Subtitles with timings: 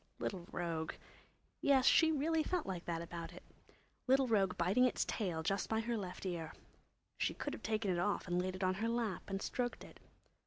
[0.17, 0.95] Little rogue!
[1.61, 3.43] Yes, she really felt like that about it.
[4.07, 6.53] Little rogue biting its tail just by her left ear.
[7.19, 9.99] She could have taken it off and laid it on her lap and stroked it.